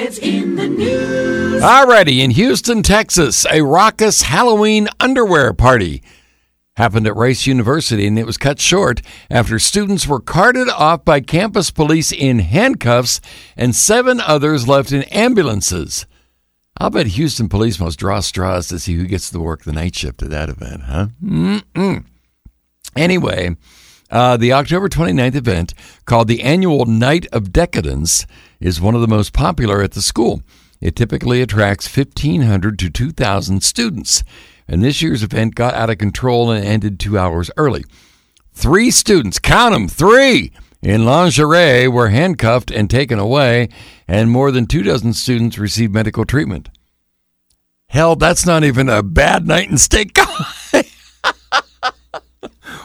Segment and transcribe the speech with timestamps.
[0.00, 1.62] Boneheads in the news.
[1.62, 6.02] Alrighty, in Houston, Texas, a raucous Halloween underwear party
[6.76, 11.20] happened at Rice University and it was cut short after students were carted off by
[11.20, 13.20] campus police in handcuffs
[13.56, 16.06] and seven others left in ambulances.
[16.78, 19.94] I'll bet Houston police must draw straws to see who gets to work the night
[19.94, 21.08] shift at that event, huh?
[21.22, 22.06] Mm-mm.
[22.96, 23.56] Anyway,
[24.10, 25.74] uh, the October 29th event,
[26.04, 28.26] called the Annual Night of Decadence,
[28.58, 30.42] is one of the most popular at the school.
[30.80, 34.24] It typically attracts 1,500 to 2,000 students,
[34.66, 37.84] and this year's event got out of control and ended two hours early.
[38.52, 40.52] Three students, count them, three,
[40.82, 43.68] in lingerie were handcuffed and taken away,
[44.08, 46.68] and more than two dozen students received medical treatment.
[47.88, 50.46] Hell, that's not even a bad night in state college.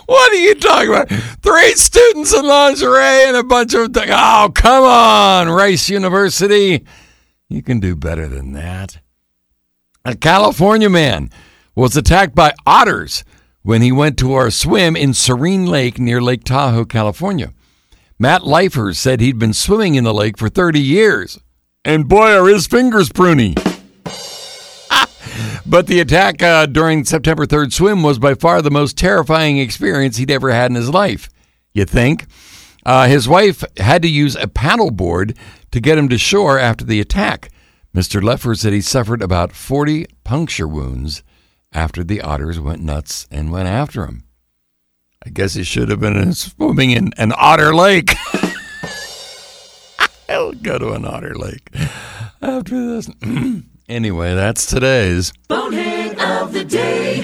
[0.08, 1.10] What are you talking about?
[1.42, 3.94] Three students in lingerie and a bunch of.
[3.94, 6.86] Th- oh, come on, Rice University.
[7.50, 9.00] You can do better than that.
[10.04, 11.30] A California man
[11.76, 13.24] was attacked by otters
[13.64, 17.52] when he went to our swim in Serene Lake near Lake Tahoe, California.
[18.20, 21.40] Matt Leffers said he'd been swimming in the lake for 30 years.
[21.84, 23.56] And boy, are his fingers pruny.
[25.68, 30.18] But the attack uh, during September 3rd swim was by far the most terrifying experience
[30.18, 31.28] he'd ever had in his life.
[31.74, 32.28] You think?
[32.86, 35.36] Uh, his wife had to use a paddleboard
[35.72, 37.50] to get him to shore after the attack.
[37.96, 38.22] Mr.
[38.22, 41.24] Leffer said he suffered about 40 puncture wounds
[41.74, 44.26] after the otters went nuts and went after him.
[45.26, 48.14] I guess he should have been swimming in an otter lake.
[50.30, 51.72] I'll go to an otter lake
[52.40, 53.10] after this.
[53.88, 55.32] anyway, that's today's.
[55.48, 57.16] Bonehead of the day.